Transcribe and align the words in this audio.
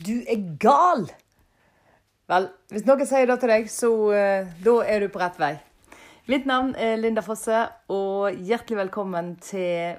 Du 0.00 0.14
er 0.24 0.40
gal! 0.56 1.02
Vel, 2.30 2.46
hvis 2.72 2.86
noen 2.88 3.04
sier 3.04 3.26
det 3.28 3.34
til 3.42 3.50
deg, 3.52 3.66
så 3.68 3.88
uh, 4.08 4.52
da 4.64 4.74
er 4.88 5.02
du 5.02 5.10
på 5.12 5.20
rett 5.20 5.36
vei. 5.36 5.50
Mitt 6.30 6.46
navn 6.48 6.70
er 6.78 6.94
Linda 6.96 7.20
Fosse, 7.26 7.66
og 7.92 8.38
hjertelig 8.48 8.78
velkommen 8.78 9.34
til 9.44 9.98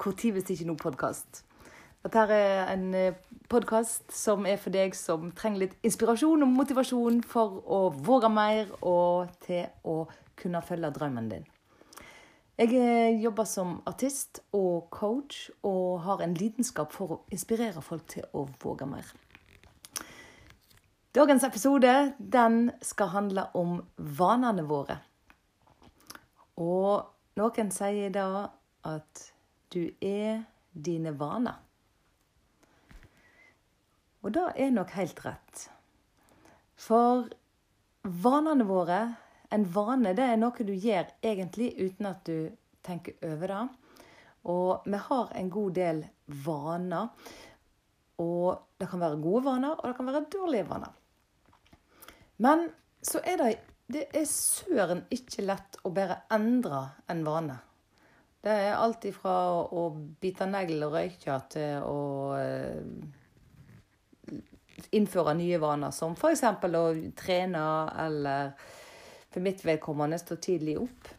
Hvor 0.00 0.14
tid 0.16 0.32
hvis 0.38 0.48
ikke 0.54 0.68
noe-podkast. 0.70 1.42
Dette 2.04 2.22
er 2.24 2.70
en 2.72 2.86
eh, 2.96 3.18
podkast 3.48 4.12
som 4.12 4.48
er 4.48 4.56
for 4.60 4.72
deg 4.72 4.96
som 4.96 5.30
trenger 5.36 5.62
litt 5.62 5.76
inspirasjon 5.84 6.44
og 6.44 6.50
motivasjon 6.52 7.20
for 7.24 7.60
å 7.64 7.80
våge 7.94 8.28
mer 8.32 8.72
og 8.80 9.32
til 9.44 9.68
å 9.88 10.06
kunne 10.40 10.64
følge 10.64 10.92
drømmen 10.96 11.30
din. 11.32 11.46
Jeg 12.60 12.76
eh, 12.76 13.20
jobber 13.24 13.48
som 13.48 13.76
artist 13.88 14.40
og 14.56 14.88
coach 14.92 15.50
og 15.64 16.00
har 16.08 16.24
en 16.24 16.36
lidenskap 16.36 16.92
for 16.96 17.16
å 17.16 17.20
inspirere 17.32 17.84
folk 17.84 18.08
til 18.16 18.28
å 18.32 18.48
våge 18.64 18.88
mer. 18.88 19.14
Dagens 21.14 21.44
episode 21.44 22.12
den 22.18 22.72
skal 22.82 23.12
handle 23.12 23.44
om 23.54 23.76
vanene 24.18 24.64
våre. 24.66 24.96
Og 26.58 27.04
noen 27.38 27.68
sier 27.70 28.10
da 28.10 28.48
at 28.90 29.20
du 29.70 29.92
er 30.02 30.40
dine 30.74 31.12
vaner. 31.14 31.60
Og 34.26 34.34
det 34.34 34.42
er 34.64 34.74
nok 34.74 34.90
helt 34.96 35.22
rett. 35.22 35.62
For 36.74 37.30
vanene 38.02 38.66
våre 38.66 38.98
En 39.54 39.68
vane 39.70 40.16
det 40.18 40.24
er 40.26 40.38
noe 40.40 40.66
du 40.66 40.72
gjør 40.74 41.12
egentlig 41.22 41.68
uten 41.78 42.08
at 42.10 42.26
du 42.26 42.50
tenker 42.82 43.14
over 43.22 43.52
det. 43.52 43.62
Og 44.50 44.90
vi 44.90 44.98
har 45.06 45.30
en 45.30 45.54
god 45.60 45.78
del 45.78 46.02
vaner. 46.42 47.30
Og 48.18 48.66
det 48.82 48.90
kan 48.90 49.06
være 49.06 49.22
gode 49.22 49.44
vaner, 49.46 49.78
og 49.78 49.86
det 49.86 49.94
kan 50.00 50.10
være 50.10 50.26
dårlige 50.34 50.66
vaner. 50.74 51.03
Men 52.36 52.68
så 53.04 53.20
er 53.24 53.40
det 53.40 53.52
det 53.92 54.06
er 54.16 54.24
søren 54.24 55.02
ikke 55.12 55.44
lett 55.44 55.76
å 55.84 55.90
bare 55.92 56.22
endre 56.32 56.86
en 57.12 57.20
vane. 57.26 57.58
Det 58.44 58.52
er 58.52 58.78
alt 58.78 59.04
ifra 59.08 59.34
å 59.72 59.82
bite 60.20 60.46
negler 60.48 60.86
og 60.88 60.96
røyke 60.96 61.36
til 61.52 61.84
å 61.84 61.98
eh, 62.38 62.80
innføre 64.96 65.34
nye 65.36 65.60
vaner, 65.60 65.92
som 65.96 66.16
f.eks. 66.16 66.44
å 66.44 66.84
trene 67.16 67.66
eller 68.06 68.54
for 69.32 69.44
mitt 69.44 69.64
vedkommende 69.64 70.20
stå 70.20 70.38
tidlig 70.40 70.78
opp. 70.84 71.12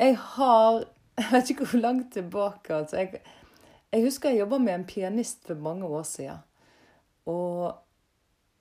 Jeg 0.00 0.16
har 0.36 0.84
Jeg 1.20 1.28
vet 1.34 1.50
ikke 1.52 1.66
hvor 1.68 1.80
langt 1.82 2.14
tilbake 2.14 2.72
altså. 2.72 2.96
jeg, 2.96 3.18
jeg 3.92 4.04
husker 4.06 4.30
jeg 4.30 4.38
jobba 4.40 4.56
med 4.62 4.72
en 4.72 4.84
pianist 4.88 5.42
for 5.44 5.58
mange 5.60 5.84
år 5.84 6.06
siden. 6.08 6.38
Og 7.28 7.74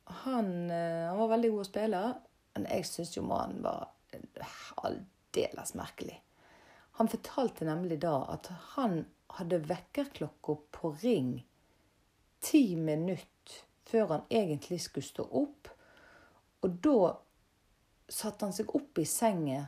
han, 0.10 0.72
eh, 0.72 1.08
han, 1.08 1.18
var 1.18 1.28
veldig 1.36 1.52
god 1.54 1.62
å 1.62 1.70
spille, 1.70 2.02
men 2.56 2.68
jeg 2.74 2.88
syns 2.90 3.16
jo 3.18 3.24
mannen 3.26 3.62
var 3.64 3.92
aldeles 4.82 5.76
merkelig. 5.78 6.18
Han 7.00 7.08
fortalte 7.12 7.68
nemlig 7.68 8.00
da 8.04 8.16
at 8.34 8.50
han 8.74 9.04
hadde 9.38 9.62
vekkerklokka 9.70 10.56
på 10.76 10.92
ring 11.04 11.36
ti 12.44 12.76
minutter 12.76 13.60
før 13.90 14.08
han 14.08 14.26
egentlig 14.30 14.82
skulle 14.84 15.06
stå 15.06 15.26
opp. 15.42 15.70
Og 16.66 16.80
da 16.84 17.14
satte 18.10 18.48
han 18.48 18.56
seg 18.56 18.74
opp 18.76 19.00
i 19.00 19.06
senga 19.08 19.62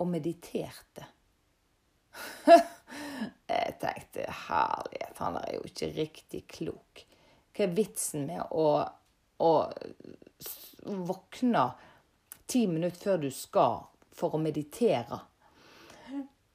og 0.00 0.08
mediterte. 0.10 1.06
jeg 3.52 3.76
tenkte 3.82 4.26
herlighet, 4.46 5.20
han 5.20 5.38
er 5.42 5.54
jo 5.56 5.62
ikke 5.68 5.92
riktig 5.96 6.42
klok. 6.50 7.04
Hva 7.52 7.66
er 7.66 7.76
vitsen 7.76 8.26
med 8.30 8.42
å 8.56 8.66
og 9.38 9.72
våkne 10.82 11.66
ti 12.46 12.66
minutter 12.66 13.00
før 13.00 13.22
du 13.22 13.30
skal 13.34 13.84
for 14.12 14.36
å 14.36 14.40
meditere. 14.42 15.20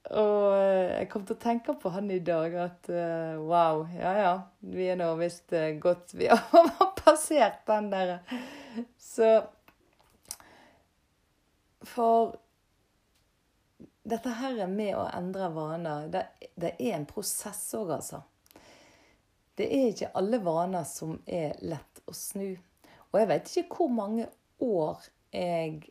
Og 0.07 0.53
jeg 0.55 1.07
kom 1.11 1.25
til 1.27 1.35
å 1.35 1.41
tenke 1.41 1.73
på 1.81 1.91
han 1.91 2.07
i 2.13 2.21
dag 2.23 2.53
at 2.63 2.89
uh, 2.93 3.35
wow, 3.43 3.81
ja 3.91 4.13
ja, 4.15 4.33
vi 4.63 4.87
er 4.87 4.99
nå 4.99 5.09
visst 5.19 5.51
uh, 5.51 5.73
godt 5.83 6.13
Vi 6.15 6.29
har 6.31 6.93
passert 7.01 7.65
den 7.67 7.89
der. 7.91 8.13
Så 9.01 9.41
For 11.87 12.37
dette 14.07 14.31
her 14.39 14.63
med 14.71 14.95
å 14.95 15.03
endre 15.11 15.49
vaner, 15.51 16.07
det, 16.11 16.23
det 16.55 16.77
er 16.79 16.95
en 16.95 17.07
prosess 17.09 17.65
òg, 17.75 17.91
altså. 17.97 18.21
Det 19.57 19.67
er 19.73 19.89
ikke 19.89 20.13
alle 20.15 20.39
vaner 20.45 20.85
som 20.87 21.17
er 21.25 21.57
lett 21.65 22.01
å 22.07 22.15
snu. 22.15 22.53
Og 23.17 23.23
jeg 23.23 23.29
vet 23.31 23.47
ikke 23.57 23.77
hvor 23.79 23.87
mange 23.89 24.27
år 24.61 25.05
jeg 25.33 25.87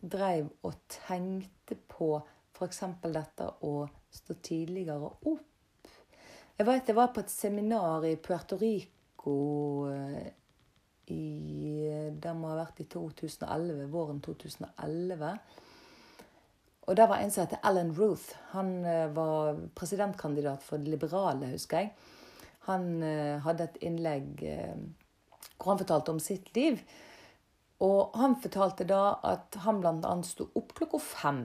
dreiv 0.00 0.46
og 0.64 0.78
tenkte 0.88 1.76
på 1.76 2.14
f.eks. 2.56 2.78
dette 3.04 3.48
å 3.68 3.72
stå 4.08 4.36
tidligere 4.40 5.10
opp. 5.10 5.42
Jeg 6.56 6.68
vet 6.70 6.88
jeg 6.88 6.96
var 6.96 7.10
på 7.12 7.20
et 7.20 7.34
seminar 7.34 8.06
i 8.08 8.14
Puerto 8.16 8.56
Rico 8.56 9.34
eh, 9.92 10.32
i 11.12 11.20
Det 12.16 12.32
må 12.38 12.48
ha 12.54 12.62
vært 12.62 12.80
i 12.80 12.88
2011, 12.88 13.84
våren 13.92 14.24
2011. 14.24 15.34
Og 16.88 16.96
der 16.96 17.12
var 17.12 17.20
en 17.20 17.36
som 17.36 17.44
heter 17.44 17.60
Alan 17.60 17.92
Ruth. 17.92 18.32
Han 18.56 18.72
eh, 18.88 19.12
var 19.12 19.60
presidentkandidat 19.76 20.64
for 20.64 20.80
de 20.80 20.96
liberale, 20.96 21.52
husker 21.52 21.84
jeg. 21.84 21.92
Han 22.72 22.90
eh, 23.04 23.36
hadde 23.44 23.68
et 23.68 23.80
innlegg 23.84 24.46
hvor 25.62 25.72
han 25.72 25.80
fortalte 25.80 26.12
om 26.12 26.20
sitt 26.20 26.50
liv. 26.56 26.82
Og 27.82 28.14
han 28.18 28.36
fortalte 28.42 28.86
da 28.86 29.18
at 29.26 29.58
han 29.64 29.80
bl.a. 29.82 30.14
sto 30.26 30.48
opp 30.58 30.74
klokka 30.78 31.00
fem. 31.02 31.44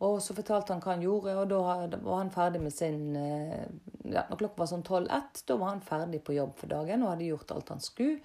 Og 0.00 0.16
så 0.24 0.34
fortalte 0.34 0.72
han 0.72 0.80
hva 0.80 0.94
han 0.94 1.04
gjorde, 1.04 1.36
og 1.36 1.50
da 1.50 1.98
var 2.00 2.22
han 2.22 2.32
ferdig 2.32 2.62
med 2.64 2.72
sin 2.72 3.16
eh, 3.20 3.66
ja, 4.08 4.24
Når 4.30 4.40
klokka 4.40 4.62
var 4.62 4.70
sånn 4.70 4.84
tolv-ett, 4.86 5.42
da 5.46 5.58
var 5.60 5.74
han 5.74 5.84
ferdig 5.84 6.22
på 6.24 6.38
jobb 6.38 6.54
for 6.56 6.72
dagen 6.72 7.04
og 7.04 7.12
hadde 7.12 7.28
gjort 7.28 7.52
alt 7.54 7.72
han 7.74 7.84
skulle. 7.84 8.16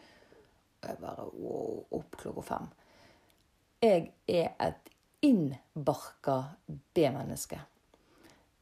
Og 0.80 0.88
jeg 0.88 1.02
bare 1.04 1.28
wow, 1.34 1.80
opp 2.00 2.18
klokka 2.22 2.46
fem. 2.48 2.70
Jeg 3.84 4.08
er 4.32 4.54
et 4.64 4.92
innbarka 5.26 6.38
B-menneske. 6.96 7.60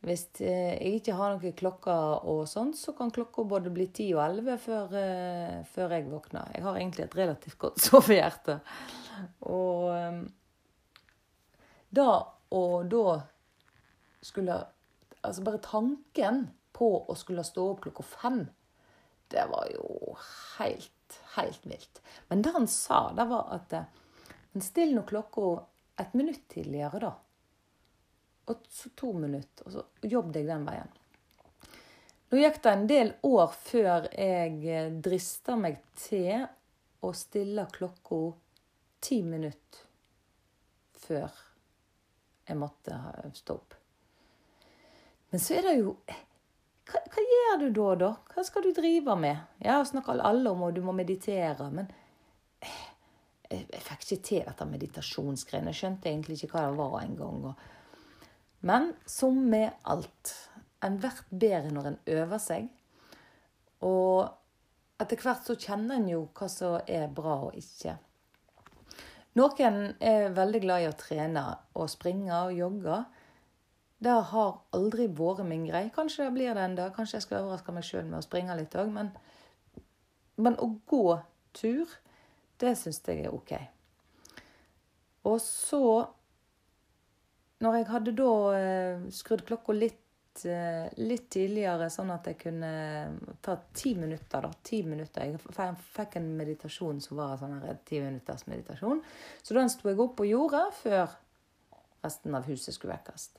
Hvis 0.04 0.26
eh, 0.44 0.76
jeg 0.76 1.00
ikke 1.00 1.16
har 1.16 1.32
noen 1.32 1.56
klokker 1.56 2.26
og 2.28 2.42
sånn, 2.52 2.74
så 2.76 2.92
kan 2.98 3.12
klokka 3.14 3.46
både 3.48 3.72
bli 3.72 3.88
ti 3.96 4.10
og 4.12 4.24
elleve 4.26 4.58
før, 4.60 4.92
uh, 4.92 5.62
før, 5.72 5.96
jeg 5.96 6.10
våkner. 6.12 6.50
Jeg 6.58 6.66
har 6.66 6.80
egentlig 6.80 7.06
et 7.06 7.16
relativt 7.22 7.60
godt 7.62 7.84
sovehjerte. 7.88 8.58
Og 9.48 9.88
um, 9.96 10.26
da 11.94 12.10
og 12.54 12.90
da 12.92 13.08
skulle 14.24 14.62
Altså 15.24 15.40
bare 15.46 15.62
tanken 15.64 16.42
på 16.76 16.88
å 17.08 17.14
skulle 17.16 17.46
stå 17.48 17.64
opp 17.64 17.86
klokka 17.86 18.04
fem, 18.04 18.42
det 19.32 19.46
var 19.48 19.70
jo 19.72 20.18
helt, 20.58 21.16
helt 21.38 21.64
vilt. 21.64 22.02
Men 22.28 22.42
det 22.44 22.52
han 22.52 22.68
sa, 22.68 23.06
det 23.16 23.24
var 23.30 23.54
at 23.56 23.72
Men 24.52 24.66
still 24.66 24.92
nå 24.98 25.06
klokka 25.08 25.54
et 26.04 26.12
minutt 26.20 26.44
tidligere, 26.52 27.00
da. 27.00 27.14
Og 28.46 28.66
så 28.70 28.90
to 29.00 29.14
minutter, 29.16 29.66
og 29.66 29.72
så 29.72 30.10
jobb 30.10 30.34
deg 30.36 30.50
den 30.50 30.66
veien. 30.68 30.92
Nå 32.34 32.40
gikk 32.42 32.64
det 32.64 32.72
en 32.74 32.88
del 32.90 33.14
år 33.30 33.52
før 33.54 34.08
jeg 34.10 34.56
eh, 34.66 34.92
drista 35.06 35.56
meg 35.60 35.78
til 36.02 36.48
å 37.04 37.12
stille 37.14 37.68
klokka 37.72 38.20
ti 39.04 39.20
minutter 39.22 39.84
før 41.04 41.30
jeg 42.48 42.58
måtte 42.60 42.98
stå 43.38 43.56
opp. 43.56 43.76
Men 45.30 45.44
så 45.44 45.60
er 45.60 45.68
det 45.68 45.76
jo 45.80 45.94
hva, 46.04 47.00
hva, 47.00 47.26
gjør 47.36 47.62
du 47.62 47.68
da, 47.78 47.92
da? 48.02 48.10
Hva 48.34 48.44
skal 48.46 48.66
du 48.66 48.72
drive 48.76 49.16
med? 49.20 49.46
Ja, 49.64 49.78
snakker 49.86 50.20
alle 50.20 50.52
om 50.52 50.66
at 50.68 50.76
du 50.76 50.82
må 50.86 50.94
meditere, 50.96 51.70
men 51.74 51.88
eh, 52.60 52.82
jeg, 53.50 53.64
jeg 53.70 53.86
fikk 53.88 54.04
ikke 54.08 54.20
til 54.30 54.44
dette 54.50 54.68
meditasjonsgreiene. 54.74 55.72
Jeg 55.72 55.80
skjønte 55.80 56.12
egentlig 56.12 56.38
ikke 56.40 56.54
hva 56.58 56.68
det 56.68 56.82
var 56.82 57.00
engang. 57.04 57.48
Og 57.52 57.64
men 58.64 58.94
som 59.06 59.38
med 59.50 59.72
alt 59.84 60.34
En 60.84 60.98
blir 61.00 61.20
bedre 61.30 61.70
når 61.72 61.86
en 61.88 62.00
øver 62.12 62.40
seg. 62.44 62.66
Og 63.88 64.28
etter 65.00 65.22
hvert 65.24 65.46
så 65.48 65.56
kjenner 65.56 65.96
en 65.96 66.10
jo 66.12 66.26
hva 66.36 66.50
som 66.52 66.74
er 66.92 67.06
bra 67.08 67.38
og 67.46 67.56
ikke. 67.56 67.94
Noen 69.40 69.78
er 70.04 70.34
veldig 70.36 70.60
glad 70.66 70.84
i 70.84 70.90
å 70.90 70.98
trene 71.00 71.44
og 71.80 71.88
springe 71.90 72.36
og 72.36 72.52
jogge. 72.58 72.98
Det 74.04 74.16
har 74.34 74.58
aldri 74.76 75.08
vært 75.08 75.48
min 75.48 75.64
greie. 75.70 75.92
Kanskje 75.96 76.28
det 76.28 76.36
blir 76.36 76.54
det 76.54 76.66
en 76.68 76.76
dag. 76.78 76.92
Kanskje 76.96 77.18
jeg 77.18 77.26
skal 77.26 77.46
overraske 77.46 77.74
meg 77.74 77.88
sjøl 77.88 78.06
med 78.10 78.20
å 78.20 78.26
springe 78.26 78.58
litt 78.60 78.76
òg. 78.76 78.92
Men, 78.94 79.14
men, 80.36 80.60
å 80.60 80.68
gå 80.90 81.16
tur, 81.56 81.96
det 82.60 82.76
syns 82.78 83.02
jeg 83.08 83.24
er 83.24 83.34
OK. 83.34 83.56
Og 85.32 85.40
så 85.42 85.84
når 87.64 87.80
jeg 87.80 87.90
hadde 87.90 88.16
da 88.20 88.32
eh, 88.58 89.04
skrudd 89.16 89.46
klokka 89.48 89.76
litt 89.78 90.04
litt, 90.34 90.46
eh, 90.46 91.28
tidligere, 91.30 91.90
sånn 91.90 92.12
at 92.12 92.26
jeg 92.28 92.38
kunne 92.38 93.36
ta 93.42 93.58
ti 93.74 93.96
minutter. 93.96 94.42
da, 94.42 94.52
ti 94.64 94.84
minutter. 94.84 95.26
Jeg 95.26 95.76
fikk 95.94 96.16
en 96.18 96.36
meditasjon 96.38 97.02
som 97.02 97.18
var 97.18 97.38
sånn 97.38 97.62
her 97.62 97.78
ti 97.86 98.00
minutters 98.00 98.48
meditasjon. 98.48 99.02
Så 99.42 99.54
den 99.54 99.70
sto 99.70 99.90
jeg 99.90 100.00
opp 100.00 100.20
og 100.20 100.28
gjorde 100.28 100.72
før 100.72 101.10
resten 102.04 102.36
av 102.36 102.44
huset 102.46 102.74
skulle 102.74 102.94
vekkes. 102.94 103.30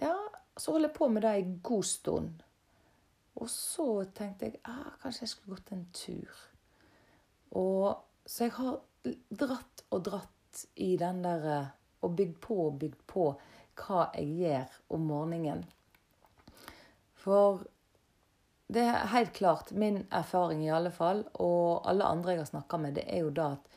Ja, 0.00 0.16
så 0.56 0.72
holdt 0.72 0.88
jeg 0.88 0.96
på 0.96 1.08
med 1.08 1.22
det 1.22 1.30
en 1.30 1.60
god 1.62 1.84
stund. 1.84 2.42
Og 3.36 3.48
så 3.48 4.04
tenkte 4.14 4.46
jeg 4.46 4.60
ah, 4.64 4.94
kanskje 5.02 5.22
jeg 5.22 5.28
skulle 5.28 5.56
gått 5.56 5.72
en 5.72 5.86
tur. 5.92 6.34
Og, 7.50 8.04
så 8.26 8.44
jeg 8.44 8.52
har 8.52 8.80
dratt 9.30 9.84
og 9.90 10.04
dratt 10.04 10.66
i 10.76 10.96
den 10.96 11.22
der 11.22 11.46
eh, 11.50 11.72
Og 12.04 12.16
bygd 12.18 12.40
på 12.44 12.58
og 12.68 12.78
bygd 12.82 13.00
på 13.10 13.30
hva 13.80 14.08
jeg 14.14 14.34
gjør 14.38 14.74
om 14.94 15.06
morgenen. 15.08 15.64
For 17.24 17.64
det 18.74 18.84
er 18.84 19.12
helt 19.12 19.32
klart 19.36 19.72
min 19.72 20.04
erfaring 20.12 20.64
i 20.64 20.72
alle 20.72 20.92
fall, 20.94 21.24
og 21.34 21.88
alle 21.88 22.04
andre 22.04 22.34
jeg 22.34 22.44
har 22.44 22.50
snakka 22.52 22.80
med, 22.80 22.94
det 22.98 23.06
er 23.08 23.24
jo 23.24 23.32
da 23.34 23.54
at 23.56 23.72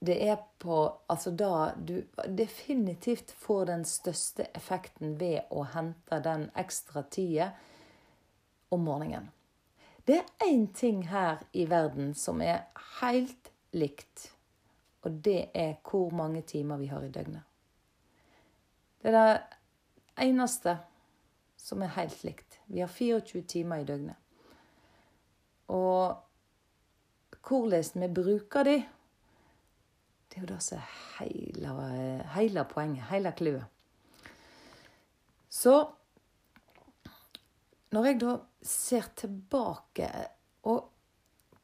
det 0.00 0.16
er 0.30 0.36
på 0.62 0.76
Altså 1.10 1.30
da 1.30 1.72
du 1.74 2.04
definitivt 2.26 3.30
får 3.30 3.64
den 3.66 3.84
største 3.84 4.46
effekten 4.54 5.16
ved 5.18 5.50
å 5.50 5.64
hente 5.72 6.20
den 6.22 6.48
ekstra 6.54 7.02
tida 7.02 7.50
om 8.70 8.84
morgenen. 8.86 9.30
Det 10.04 10.20
er 10.20 10.46
én 10.46 10.68
ting 10.72 11.02
her 11.10 11.42
i 11.52 11.66
verden 11.68 12.14
som 12.14 12.40
er 12.40 12.68
helt 13.00 13.50
likt, 13.72 14.30
og 15.08 15.24
det 15.24 15.48
er 15.56 15.78
hvor 15.88 16.12
mange 16.12 16.42
timer 16.42 16.76
vi 16.76 16.86
har 16.86 17.04
i 17.04 17.10
døgnet. 17.10 17.42
Det 19.02 19.14
er 19.14 19.16
det 19.16 20.26
eneste 20.28 20.76
som 21.56 21.82
er 21.82 21.94
helt 21.96 22.24
likt. 22.26 22.60
Vi 22.66 22.82
har 22.82 22.90
24 22.92 23.42
timer 23.48 23.80
i 23.80 23.86
døgnet. 23.88 24.16
Og 25.68 26.16
hvordan 27.48 28.02
vi 28.02 28.08
bruker 28.14 28.68
de, 28.68 28.76
det 30.28 30.36
er 30.36 30.44
jo 30.44 30.50
det 30.50 30.62
som 30.62 30.78
er 30.78 30.88
hele, 31.18 31.74
hele 32.34 32.64
poenget, 32.68 33.08
hele 33.08 33.32
clouet. 33.36 33.64
Så 35.48 35.86
når 37.90 38.04
jeg 38.04 38.20
da 38.20 38.34
ser 38.62 39.08
tilbake 39.16 40.10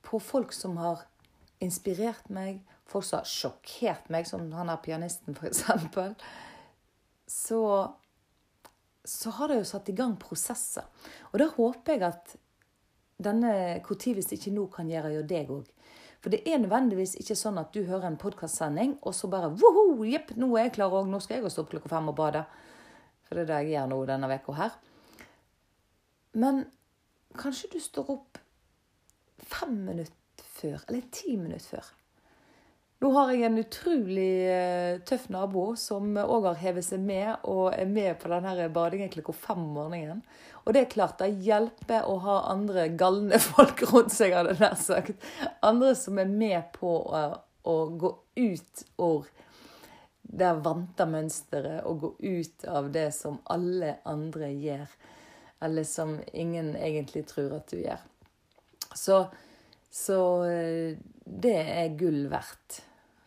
på 0.03 0.19
folk 0.19 0.53
som 0.53 0.79
har 0.81 1.05
inspirert 1.61 2.31
meg, 2.33 2.63
har 2.93 3.29
sjokkert 3.29 4.09
meg, 4.13 4.27
som 4.29 4.47
han 4.53 4.71
er 4.71 4.83
pianisten 4.85 5.37
f.eks., 5.37 5.65
så, 7.27 7.61
så 9.05 9.31
har 9.39 9.49
det 9.49 9.63
jo 9.63 9.69
satt 9.69 9.89
i 9.89 9.97
gang 9.97 10.17
prosesser. 10.21 10.85
Og 11.33 11.39
da 11.41 11.49
håper 11.57 11.95
jeg 11.95 12.05
at 12.11 12.35
denne 13.25 13.81
Når 13.87 14.17
hvis 14.19 14.33
ikke 14.35 14.53
nå 14.53 14.67
kan 14.75 14.91
gjøre 14.91 15.15
jo 15.15 15.23
deg 15.27 15.51
òg. 15.55 15.71
For 16.25 16.33
det 16.33 16.41
er 16.49 16.61
nødvendigvis 16.61 17.19
ikke 17.21 17.37
sånn 17.37 17.61
at 17.61 17.75
du 17.77 17.83
hører 17.85 18.09
en 18.09 18.21
podkastsending, 18.21 18.97
og 19.05 19.13
så 19.17 19.29
bare 19.29 19.53
Woho, 19.53 20.05
jepp, 20.09 20.33
nå 20.41 20.49
er 20.57 20.69
jeg 20.69 20.79
klar 20.79 20.95
òg. 20.97 21.09
Nå 21.09 21.21
skal 21.21 21.39
jeg 21.39 21.49
også 21.49 21.65
opp 21.65 21.75
klokka 21.75 21.91
fem 21.93 22.09
og 22.09 22.17
bade. 22.17 22.45
For 23.25 23.37
det 23.37 23.45
er 23.45 23.51
det 23.51 23.59
jeg 23.65 23.75
gjør 23.75 23.91
nå 23.93 23.99
denne 24.09 24.31
uka 24.33 24.57
her. 24.57 24.79
Men 26.41 26.65
kanskje 27.39 27.75
du 27.75 27.79
står 27.83 28.15
opp 28.17 28.41
fem 29.45 29.77
minutter 29.91 30.49
før, 30.57 30.81
eller 30.89 31.05
ti 31.13 31.37
minutter 31.37 31.77
før. 31.77 31.93
Nå 33.05 33.11
har 33.13 33.35
jeg 33.35 33.43
en 33.45 33.61
utrolig 33.61 34.47
eh, 34.49 34.95
tøff 35.05 35.27
nabo 35.29 35.63
som 35.77 36.15
òg 36.17 36.47
har 36.47 36.55
hevet 36.63 36.87
seg 36.87 37.03
med 37.05 37.43
og 37.53 37.75
er 37.77 37.91
med 37.91 38.15
på 38.17 38.31
denne 38.33 38.69
badingen 38.73 39.11
klokka 39.13 39.35
fem 39.37 39.59
om 39.61 39.75
morgenen. 39.77 40.23
Og 40.65 40.73
det 40.73 40.81
er 40.81 40.95
klart 40.95 41.19
det 41.21 41.35
hjelper 41.45 42.09
å 42.09 42.15
ha 42.25 42.37
andre 42.49 42.87
galne 42.97 43.37
folk 43.51 43.83
rundt 43.91 44.15
seg, 44.15 44.33
hadde 44.33 44.55
jeg 44.55 44.63
nær 44.63 44.79
sagt. 44.81 45.27
Andre 45.61 45.91
som 46.01 46.23
er 46.23 46.31
med 46.31 46.71
på 46.79 46.95
å, 47.05 47.21
å 47.69 47.75
gå 47.93 48.13
ut 48.41 48.85
av 49.05 49.29
det 50.41 50.55
vante 50.65 51.09
mønsteret, 51.13 51.85
og 51.85 52.01
gå 52.07 52.13
ut 52.25 52.67
av 52.73 52.89
det 52.95 53.11
som 53.19 53.37
alle 53.53 53.99
andre 54.09 54.49
gjør. 54.49 54.97
Eller 55.69 55.85
som 55.85 56.17
ingen 56.33 56.73
egentlig 56.73 57.27
tror 57.29 57.53
at 57.61 57.69
du 57.69 57.83
gjør. 57.83 58.01
Så, 58.97 59.21
så 59.93 60.19
det 61.45 61.57
er 61.61 62.01
gull 62.01 62.23
verdt. 62.33 62.81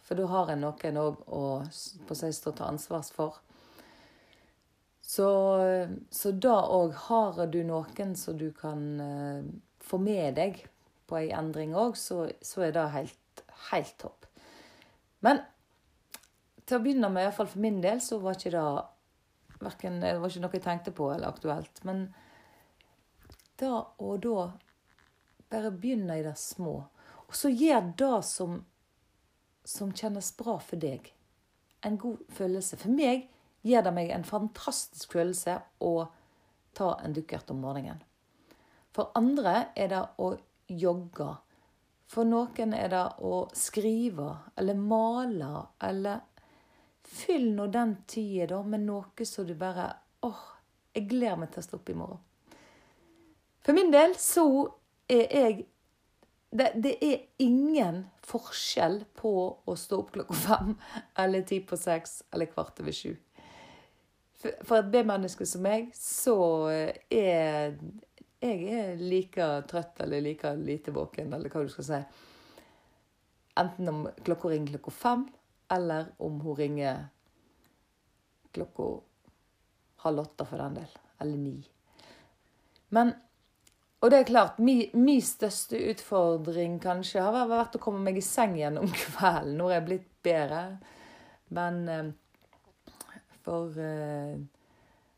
For 0.08 0.16
da 0.16 0.28
har 0.32 0.54
en 0.54 0.64
noen 0.64 1.00
òg 1.02 1.20
å 1.36 1.44
på 2.08 2.16
seg 2.16 2.36
stå 2.36 2.54
til 2.56 2.68
ansvars 2.70 3.12
for. 3.12 3.42
Så, 5.04 5.28
så 6.12 6.32
da 6.36 6.56
òg 6.76 6.96
har 7.08 7.46
du 7.52 7.62
noen 7.68 8.16
som 8.20 8.40
du 8.40 8.50
kan 8.56 8.82
uh, 9.00 9.44
få 9.84 10.00
med 10.04 10.36
deg 10.40 10.66
på 11.08 11.20
ei 11.20 11.30
endring 11.36 11.76
òg, 11.76 11.96
så, 12.00 12.26
så, 12.44 12.66
er 12.68 12.74
det 12.76 12.84
helt, 12.92 13.44
helt 13.70 13.94
topp. 14.00 14.28
Men 15.24 15.40
til 16.68 16.78
å 16.78 16.84
begynne 16.84 17.10
med, 17.12 17.24
iallfall 17.24 17.48
for 17.48 17.64
min 17.64 17.80
del, 17.84 18.02
så 18.04 18.20
var 18.20 18.36
ikke 18.36 18.52
det 18.56 18.66
verken, 19.64 20.02
Det 20.04 20.18
var 20.20 20.30
ikke 20.30 20.44
noe 20.44 20.58
jeg 20.58 20.66
tenkte 20.66 20.96
på 20.96 21.08
eller 21.14 21.32
aktuelt. 21.32 21.84
Men 21.88 22.10
da 23.58 23.80
og 24.04 24.20
da 24.26 24.50
bare 25.50 25.72
begynne 25.72 26.20
i 26.20 26.26
det 26.26 26.36
små. 26.38 26.82
Og 27.28 27.36
så 27.36 27.50
gjør 27.50 27.94
det 27.98 28.18
som, 28.28 28.60
som 29.68 29.92
kjennes 29.92 30.32
bra 30.38 30.58
for 30.64 30.80
deg. 30.80 31.12
En 31.86 31.98
god 32.00 32.24
følelse. 32.34 32.80
For 32.80 32.94
meg 32.94 33.28
gir 33.68 33.84
det 33.84 33.94
meg 33.94 34.14
en 34.16 34.26
fantastisk 34.28 35.18
følelse 35.18 35.60
å 35.84 36.08
ta 36.78 36.94
en 37.04 37.16
dukkert 37.16 37.52
om 37.52 37.60
morgenen. 37.66 38.00
For 38.96 39.12
andre 39.18 39.68
er 39.76 39.92
det 39.92 40.04
å 40.24 40.32
jogge. 40.72 41.30
For 42.08 42.26
noen 42.26 42.74
er 42.74 42.90
det 42.94 43.04
å 43.28 43.44
skrive 43.56 44.32
eller 44.56 44.80
male 44.80 45.52
eller 45.84 46.26
Fyll 47.08 47.54
nå 47.56 47.70
den 47.72 47.94
tida 48.04 48.50
da 48.52 48.64
med 48.68 48.82
noe 48.84 49.26
så 49.26 49.46
du 49.48 49.54
bare 49.56 49.86
åh, 50.28 50.42
jeg 50.92 51.08
gleder 51.08 51.38
meg 51.40 51.54
til 51.54 51.62
å 51.62 51.64
stå 51.64 51.78
opp 51.80 51.90
i 51.90 51.96
morgen. 51.96 52.20
For 53.64 53.76
min 53.78 53.94
del 53.94 54.16
så 54.20 54.44
er 55.08 55.32
jeg 55.32 55.62
det, 56.50 56.72
det, 56.76 56.96
er 57.04 57.26
ingen 57.44 58.06
forskjell 58.24 59.02
på 59.20 59.32
å 59.66 59.76
stå 59.76 60.02
opp 60.02 60.14
klokka 60.16 60.38
fem 60.38 60.76
eller 61.20 61.44
ti 61.48 61.60
på 61.60 61.78
seks 61.80 62.22
eller 62.32 62.50
kvart 62.52 62.80
over 62.84 62.96
sju. 62.96 63.16
For, 64.38 64.54
for 64.64 64.80
et 64.80 64.92
B-menneske 64.94 65.48
som 65.50 65.66
meg, 65.66 65.90
så 65.98 66.38
er 67.10 67.76
jeg 68.38 68.68
er 68.70 69.00
like 69.02 69.46
trøtt 69.70 70.02
eller 70.06 70.22
like 70.22 70.52
lite 70.62 70.94
våken, 70.94 71.32
eller 71.34 71.50
hva 71.50 71.64
du 71.66 71.72
skal 71.74 71.88
si. 71.88 72.02
Enten 73.58 73.90
om 73.90 74.04
klokka 74.26 74.52
ringer 74.52 74.76
klokka 74.76 74.94
fem, 74.94 75.24
eller 75.74 76.12
om 76.22 76.38
hun 76.44 76.58
ringer 76.60 77.08
klokka 78.54 78.92
halv 80.06 80.22
åtte, 80.22 80.46
for 80.46 80.62
den 80.62 80.78
del. 80.78 81.00
Eller 81.18 81.42
ni. 81.42 81.56
Men 82.94 83.16
og 84.00 84.12
det 84.12 84.20
er 84.20 84.28
klart, 84.30 84.60
min, 84.62 84.90
min, 84.94 85.22
største 85.26 85.80
utfordring 85.90 86.78
kanskje 86.82 87.24
har 87.24 87.48
vært 87.50 87.80
å 87.80 87.82
komme 87.82 88.04
meg 88.06 88.20
i 88.20 88.26
seng 88.26 88.54
gjennom 88.60 88.92
kvelden. 89.04 89.56
Nå 89.58 89.72
er 89.72 89.80
jeg 89.80 89.88
blitt 89.88 90.12
bedre. 90.26 90.62
Men 91.58 91.82
eh, 91.90 92.12
for 93.46 93.74
eh, 93.82 94.38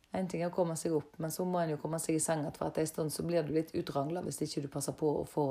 En 0.10 0.26
ting 0.26 0.42
er 0.42 0.50
å 0.50 0.54
komme 0.54 0.74
seg 0.74 0.96
opp, 0.98 1.20
men 1.22 1.30
så 1.30 1.44
må 1.46 1.60
en 1.62 1.76
jo 1.76 1.78
komme 1.78 2.00
seg 2.02 2.16
i 2.18 2.22
seng 2.24 2.42
etter 2.48 2.72
en 2.82 2.88
stund. 2.90 3.12
Så 3.14 3.22
blir 3.28 3.44
du 3.46 3.52
litt 3.54 3.76
utrangla 3.78 4.24
hvis 4.26 4.42
ikke 4.42 4.64
du 4.64 4.72
passer 4.74 4.96
på 4.98 5.12
å 5.20 5.26
få 5.30 5.44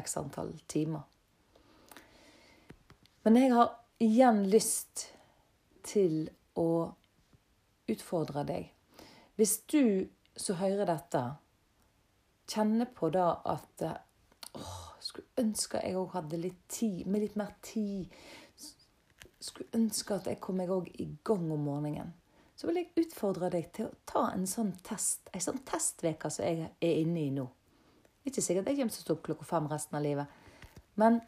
x 0.00 0.16
antall 0.16 0.54
timer. 0.72 1.02
Men 3.28 3.36
jeg 3.36 3.52
har 3.52 3.74
igjen 4.00 4.40
lyst 4.48 5.10
til 5.84 6.30
å 6.56 6.94
utfordre 7.92 8.46
deg. 8.48 8.72
Hvis 9.36 9.58
du 9.68 10.08
som 10.32 10.56
hører 10.62 10.88
dette, 10.88 11.26
kjenner 12.50 12.90
på 12.94 13.10
da 13.14 13.30
at 13.50 13.84
åh, 13.84 14.74
skulle 15.04 15.44
ønske 15.44 15.80
jeg 15.82 15.96
òg 16.00 16.14
hadde 16.16 16.40
litt 16.40 16.60
tid, 16.68 17.04
med 17.06 17.24
litt 17.24 17.38
mer 17.38 17.54
tid. 17.64 18.12
Skulle 19.40 19.76
ønske 19.76 20.16
at 20.16 20.28
jeg 20.30 20.40
kom 20.44 20.60
meg 20.60 20.72
òg 20.72 20.88
i 21.00 21.08
gang 21.26 21.50
om 21.52 21.66
morgenen. 21.68 22.14
Så 22.54 22.68
vil 22.68 22.80
jeg 22.80 23.04
utfordre 23.04 23.50
deg 23.50 23.66
til 23.74 23.88
å 23.90 23.96
ta 24.06 24.28
en 24.32 24.46
sånn 24.48 24.72
test, 24.86 25.26
en 25.34 25.42
sånn 25.42 25.60
testveke 25.66 26.30
som 26.30 26.46
jeg 26.46 26.70
er 26.70 27.00
inne 27.02 27.26
i 27.26 27.32
nå. 27.34 27.48
Ikke 28.24 28.40
sikkert 28.40 28.70
jeg 28.70 28.78
kommer 28.78 28.94
til 28.94 29.02
å 29.02 29.04
stå 29.04 29.16
opp 29.16 29.24
klokka 29.26 29.48
fem 29.48 29.66
resten 29.68 29.98
av 29.98 30.04
livet. 30.04 30.38
Men 31.00 31.18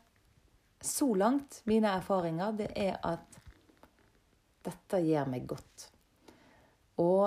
så 0.80 1.08
langt, 1.18 1.60
mine 1.68 1.90
erfaringer, 1.98 2.54
det 2.56 2.70
er 2.78 2.96
at 3.04 3.40
dette 4.66 5.02
gjør 5.02 5.28
meg 5.32 5.48
godt. 5.50 5.88
Og 7.02 7.26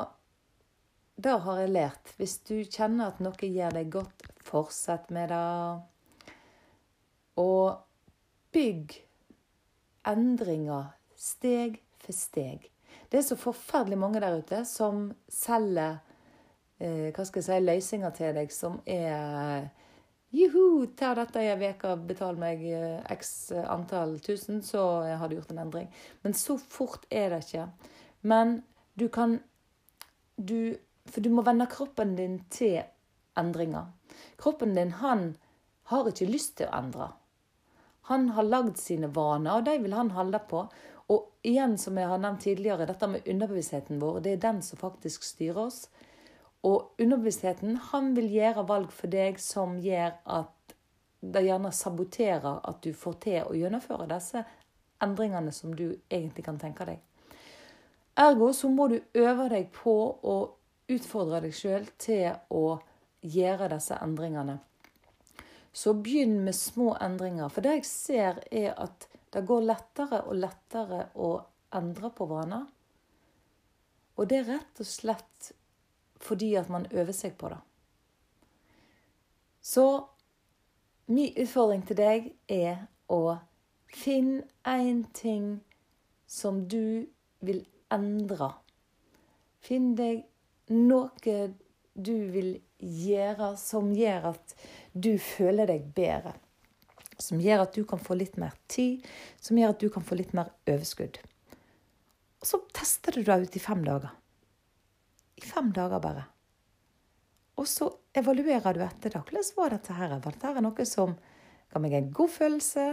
da 1.19 1.35
har 1.43 1.61
jeg 1.63 1.73
lært 1.73 2.11
hvis 2.19 2.37
du 2.47 2.55
kjenner 2.63 3.11
at 3.11 3.19
noe 3.23 3.51
gjør 3.51 3.75
deg 3.75 3.91
godt, 3.91 4.25
fortsett 4.45 5.09
med 5.13 5.31
det. 5.33 6.33
Og 7.39 7.79
bygg 8.55 8.95
endringer 10.09 10.93
steg 11.19 11.81
for 11.99 12.15
steg. 12.15 12.69
Det 13.09 13.19
er 13.19 13.25
så 13.25 13.37
forferdelig 13.39 13.97
mange 13.99 14.21
der 14.23 14.39
ute 14.39 14.61
som 14.69 15.09
selger 15.33 15.99
eh, 16.79 17.09
hva 17.11 17.25
skal 17.27 17.41
jeg 17.41 17.49
si, 17.49 17.59
løsninger 17.65 18.15
til 18.15 18.39
deg 18.39 18.55
som 18.55 18.79
er 18.87 19.69
Juhu, 20.29 20.85
ta 20.93 21.15
dette 21.17 21.41
i 21.41 21.47
ei 21.49 21.71
uke, 21.73 21.95
betal 22.05 22.37
meg 22.39 22.61
eh, 22.69 22.99
x 23.15 23.51
antall 23.65 24.19
tusen, 24.23 24.61
så 24.63 25.01
har 25.17 25.27
du 25.27 25.39
gjort 25.39 25.51
en 25.55 25.63
endring. 25.65 25.87
Men 26.21 26.37
så 26.37 26.59
fort 26.61 27.07
er 27.09 27.33
det 27.33 27.41
ikke. 27.47 27.65
Men 28.21 28.59
du 28.93 29.07
kan 29.09 29.39
du, 30.39 30.77
For 31.07 31.23
du 31.23 31.29
må 31.33 31.45
vende 31.47 31.69
kroppen 31.71 32.15
din 32.17 32.41
til 32.51 32.81
endringer. 33.39 33.91
Kroppen 34.37 34.75
din, 34.75 34.91
han 34.99 35.37
har 35.89 36.09
ikke 36.09 36.29
lyst 36.29 36.57
til 36.59 36.69
å 36.69 36.75
endre. 36.81 37.11
Han 38.09 38.31
har 38.35 38.47
lagd 38.47 38.77
sine 38.81 39.09
vaner, 39.13 39.59
og 39.59 39.65
de 39.67 39.77
vil 39.83 39.93
han 39.93 40.11
holde 40.15 40.41
på. 40.49 40.65
Og 41.09 41.45
igjen, 41.45 41.77
som 41.81 41.97
jeg 41.97 42.09
har 42.09 42.21
nevnt 42.21 42.43
tidligere, 42.45 42.87
dette 42.89 43.09
med 43.09 43.27
underbevisstheten 43.29 44.01
vår, 44.01 44.21
det 44.25 44.35
er 44.35 44.45
den 44.45 44.61
som 44.65 44.81
faktisk 44.81 45.25
styrer 45.25 45.63
oss. 45.65 45.83
Og 46.65 47.01
underbevisstheten 47.01 47.77
han 47.91 48.13
vil 48.17 48.29
gjøre 48.33 48.67
valg 48.69 48.93
for 48.93 49.11
deg 49.13 49.39
som 49.41 49.77
gjør 49.81 50.17
at 50.39 50.75
det 51.19 51.43
gjerne 51.43 51.71
saboterer 51.75 52.61
at 52.67 52.81
du 52.83 52.93
får 52.95 53.15
til 53.23 53.47
å 53.47 53.55
gjennomføre 53.57 54.07
disse 54.11 54.43
endringene 55.03 55.51
som 55.55 55.73
du 55.75 55.87
egentlig 56.09 56.45
kan 56.45 56.59
tenke 56.59 56.87
deg. 56.87 56.99
Ergo 58.19 58.51
så 58.55 58.69
må 58.71 58.89
du 58.91 58.97
øve 59.15 59.47
deg 59.51 59.69
på 59.75 59.95
å 60.27 60.35
utfordre 60.89 61.43
deg 61.45 61.53
sjøl 61.55 61.85
til 62.01 62.33
å 62.49 62.79
gjøre 63.21 63.69
disse 63.73 63.97
endringene. 64.01 64.57
Så 65.71 65.93
begynn 65.93 66.39
med 66.43 66.55
små 66.57 66.95
endringer. 67.01 67.49
For 67.53 67.65
det 67.65 67.79
jeg 67.79 67.87
ser, 67.87 68.41
er 68.51 68.73
at 68.79 69.07
det 69.33 69.45
går 69.45 69.67
lettere 69.69 70.23
og 70.25 70.39
lettere 70.39 71.05
å 71.15 71.31
endre 71.77 72.09
på 72.15 72.25
vaner. 72.29 72.65
Og 74.17 74.27
det 74.27 74.41
er 74.41 74.49
rett 74.55 74.81
og 74.81 74.89
slett 74.89 75.51
fordi 76.19 76.55
at 76.59 76.69
man 76.73 76.87
øver 76.91 77.15
seg 77.15 77.37
på 77.39 77.51
det. 77.53 77.59
Så 79.61 79.85
min 81.07 81.35
utfordring 81.37 81.85
til 81.87 81.99
deg 81.99 82.31
er 82.51 82.81
å 83.07 83.37
finne 83.93 84.43
én 84.67 85.05
ting 85.13 85.59
som 86.27 86.65
du 86.69 87.07
vil 87.45 87.61
endre. 87.93 88.51
Finn 89.63 89.93
deg 89.97 90.25
noe 90.73 91.39
du 91.99 92.15
vil 92.33 92.53
gjøre 92.79 93.53
som 93.59 93.91
gjør 93.95 94.29
at 94.31 94.55
du 94.93 95.15
føler 95.21 95.69
deg 95.69 95.89
bedre. 95.95 96.35
Som 97.19 97.41
gjør 97.43 97.65
at 97.65 97.75
du 97.75 97.83
kan 97.87 97.99
få 97.99 98.15
litt 98.15 98.37
mer 98.39 98.55
tid, 98.71 99.03
som 99.43 99.59
gjør 99.59 99.73
at 99.73 99.81
du 99.81 99.89
kan 99.91 100.05
få 100.05 100.15
litt 100.19 100.31
mer 100.37 100.53
overskudd. 100.69 101.19
Og 102.39 102.47
så 102.47 102.61
tester 102.71 103.17
du 103.17 103.25
det 103.27 103.39
ut 103.43 103.57
i 103.59 103.63
fem 103.63 103.81
dager. 103.83 104.13
I 105.39 105.43
fem 105.43 105.73
dager 105.75 105.99
bare. 106.03 106.23
Og 107.59 107.67
så 107.67 107.89
evaluerer 108.15 108.77
du 108.77 108.85
etter 108.85 109.11
det. 109.11 109.19
Hvordan 109.19 109.51
var 109.57 109.75
dette 109.75 109.97
her? 109.97 110.15
Var 110.23 110.37
dette 110.37 110.63
noe 110.63 110.87
som 110.87 111.17
ga 111.69 111.81
meg 111.83 111.97
en 111.97 112.13
god 112.15 112.31
følelse? 112.31 112.85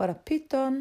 Var 0.00 0.12
det 0.12 0.24
pyton? 0.24 0.80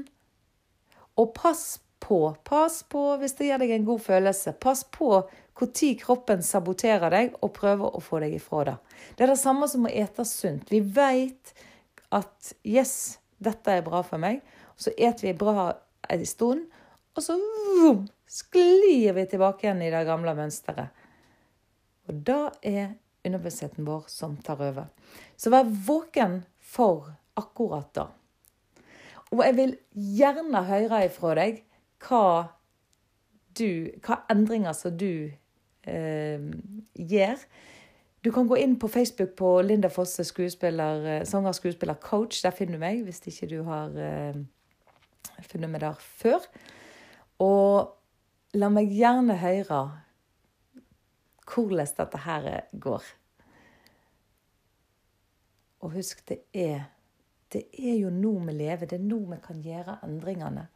Og 1.20 1.34
pass 1.36 1.82
på, 2.00 2.36
pass 2.44 2.82
på 2.84 3.04
hvis 3.20 3.36
det 3.38 3.50
gir 3.50 3.62
deg 3.62 3.74
en 3.76 3.88
god 3.88 4.02
følelse. 4.02 4.56
Pass 4.62 4.84
på 4.84 5.22
når 5.60 5.98
kroppen 6.00 6.44
saboterer 6.46 7.12
deg 7.12 7.34
og 7.44 7.52
prøver 7.58 7.96
å 7.96 8.00
få 8.00 8.22
deg 8.24 8.38
ifra 8.38 8.64
det. 8.70 8.76
Det 9.16 9.26
er 9.26 9.34
det 9.34 9.42
samme 9.42 9.68
som 9.68 9.88
å 9.88 9.92
ete 9.92 10.24
sunt. 10.26 10.72
Vi 10.72 10.80
vet 10.80 11.54
at 12.16 12.54
'yes, 12.64 13.20
dette 13.40 13.72
er 13.72 13.82
bra 13.82 14.02
for 14.02 14.18
meg', 14.18 14.42
så 14.78 14.92
eter 14.98 15.28
vi 15.28 15.34
bra 15.34 15.74
en 16.10 16.26
stund, 16.26 16.66
og 17.16 17.24
så 17.24 17.36
vroom, 17.36 18.08
sklir 18.28 19.14
vi 19.14 19.26
tilbake 19.26 19.68
igjen 19.68 19.82
i 19.82 19.92
det 19.92 20.06
gamle 20.06 20.34
mønsteret. 20.36 20.90
Og 22.08 22.24
da 22.26 22.52
er 22.64 22.96
underbevisstheten 23.26 23.86
vår 23.86 24.08
som 24.08 24.38
tar 24.38 24.62
over. 24.62 24.88
Så 25.38 25.52
vær 25.52 25.68
våken 25.68 26.44
for 26.60 27.12
akkurat 27.36 27.92
da. 27.94 28.08
Og 29.32 29.44
jeg 29.46 29.56
vil 29.56 29.76
gjerne 29.94 30.64
høre 30.66 31.04
ifra 31.06 31.36
deg 31.38 31.64
hva, 32.04 32.56
du, 33.60 33.92
hva 34.06 34.22
endringer 34.32 34.76
som 34.78 34.96
du 34.98 35.32
eh, 35.88 36.48
gjør. 36.96 37.44
Du 38.24 38.32
kan 38.36 38.48
gå 38.48 38.58
inn 38.60 38.76
på 38.80 38.90
Facebook 38.92 39.36
på 39.40 39.62
Linda 39.64 39.90
Fosse, 39.90 40.26
skuespiller, 40.28 41.06
eh, 41.06 41.26
sanger, 41.26 41.56
skuespiller, 41.56 42.00
coach. 42.04 42.42
Der 42.44 42.56
finner 42.56 42.76
du 42.76 42.84
meg, 42.84 43.04
hvis 43.08 43.24
ikke 43.28 43.48
du 43.52 43.62
har 43.68 43.96
eh, 43.96 44.42
funnet 45.48 45.72
meg 45.72 45.82
der 45.86 46.00
før. 46.00 46.44
Og 47.40 47.96
la 48.60 48.70
meg 48.74 48.92
gjerne 48.92 49.40
høre 49.40 49.82
hvordan 51.50 51.96
dette 51.98 52.20
her 52.26 52.50
går. 52.78 53.06
Og 55.80 55.92
husk, 55.96 56.22
det 56.30 56.42
er, 56.54 56.90
det 57.54 57.64
er 57.74 57.96
jo 58.02 58.12
nå 58.12 58.34
vi 58.46 58.58
lever. 58.60 58.86
Det 58.86 59.00
er 59.00 59.08
nå 59.08 59.20
vi 59.32 59.40
kan 59.44 59.62
gjøre 59.64 60.00
endringene. 60.06 60.68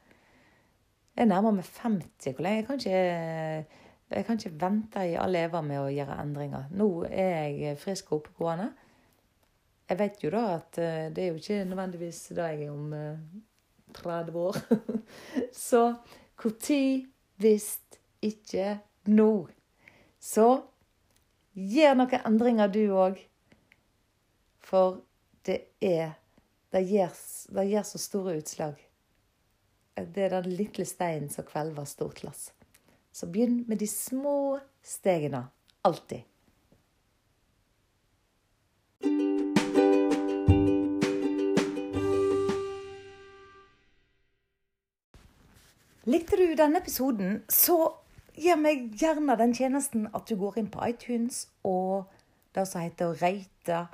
Jeg 1.15 1.29
nærmer 1.29 1.51
meg 1.51 1.65
50. 1.65 2.33
Hvor 2.33 2.43
lenge? 2.43 2.55
Jeg 2.55 2.65
kan 2.65 2.79
ikke 2.79 3.81
jeg 4.13 4.25
kan 4.25 4.37
ikke 4.37 4.61
vente 4.61 5.03
i 5.09 5.15
all 5.17 5.35
eva 5.35 5.61
med 5.65 5.79
å 5.81 5.89
gjøre 5.89 6.19
endringer. 6.21 6.67
Nå 6.77 6.87
er 7.09 7.47
jeg 7.49 7.79
frisk 7.81 8.11
og 8.11 8.19
oppegående. 8.19 8.67
Jeg 9.89 9.99
vet 9.99 10.23
jo 10.23 10.31
da 10.33 10.43
at 10.57 10.77
eh, 10.81 11.07
det 11.13 11.23
er 11.23 11.31
jo 11.31 11.39
ikke 11.41 11.63
nødvendigvis 11.69 12.19
da 12.37 12.49
jeg 12.51 12.67
er 12.67 12.73
om 12.73 12.93
30 13.97 14.29
eh, 14.29 14.37
år. 14.43 14.59
Så 15.69 15.81
når 16.43 17.07
hvis 17.41 17.67
ikke 18.21 18.77
nå? 19.09 19.47
Så 20.19 20.47
gjør 21.53 21.97
noen 21.97 22.27
endringer, 22.27 22.69
du 22.69 22.83
òg. 22.93 23.17
For 24.63 25.01
det 25.45 25.59
er 25.81 26.15
det 26.73 26.87
gjør 26.89 27.83
så 27.85 27.99
store 28.01 28.37
utslag. 28.39 28.79
Det 29.95 30.23
er 30.25 30.29
den 30.41 30.55
lille 30.57 30.85
steinen 30.85 31.29
som 31.29 31.45
kvelver 31.45 31.85
stort 31.85 32.23
lass. 32.23 32.51
Så 33.13 33.27
begynn 33.29 33.63
med 33.67 33.77
de 33.77 33.87
små 33.87 34.59
stegene. 34.81 35.45
Alltid. 35.85 36.23
Likte 46.03 46.35
du 46.35 46.55
denne 46.59 46.81
episoden, 46.81 47.43
så 47.47 47.93
gir 48.35 48.57
meg 48.59 48.89
gjerne 48.99 49.37
den 49.39 49.53
tjenesten 49.55 50.09
at 50.11 50.25
du 50.27 50.35
går 50.41 50.57
inn 50.59 50.71
på 50.73 50.81
iTunes 50.89 51.45
og 51.63 52.09
det 52.57 52.65
som 52.67 52.83
heter 52.83 53.13
rate 53.21 53.85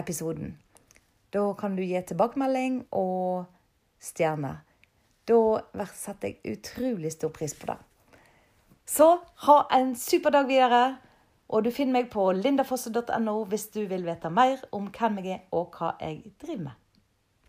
episoden. 0.00 0.56
Da 1.30 1.44
kan 1.54 1.76
du 1.76 1.84
gi 1.84 2.00
tilbakemelding 2.08 2.82
og 2.90 3.46
stjerne. 4.02 4.56
Da 5.30 5.86
setter 5.94 6.32
jeg 6.32 6.58
utrolig 6.58 7.12
stor 7.14 7.30
pris 7.34 7.54
på 7.54 7.70
det. 7.70 7.78
Så 8.90 9.06
ha 9.46 9.56
en 9.76 9.94
super 9.96 10.34
dag 10.34 10.48
videre. 10.50 10.98
Og 11.50 11.64
du 11.66 11.70
finner 11.74 11.98
meg 11.98 12.10
på 12.12 12.28
lindafosse.no 12.34 13.36
hvis 13.50 13.68
du 13.74 13.80
vil 13.90 14.04
vite 14.06 14.30
mer 14.30 14.60
om 14.74 14.86
hvem 14.94 15.18
jeg 15.22 15.32
er 15.34 15.56
og 15.56 15.74
hva 15.74 15.96
jeg 15.98 16.34
driver 16.42 16.68
med. 16.68 16.76